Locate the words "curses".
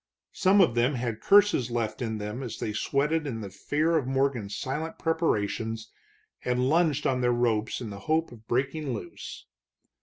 1.21-1.69